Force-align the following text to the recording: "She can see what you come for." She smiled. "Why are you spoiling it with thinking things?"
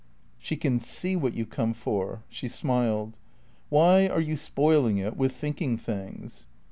"She 0.39 0.57
can 0.57 0.79
see 0.79 1.15
what 1.15 1.35
you 1.35 1.45
come 1.45 1.75
for." 1.75 2.23
She 2.27 2.47
smiled. 2.47 3.19
"Why 3.69 4.07
are 4.07 4.19
you 4.19 4.35
spoiling 4.35 4.97
it 4.97 5.15
with 5.15 5.31
thinking 5.31 5.77
things?" 5.77 6.47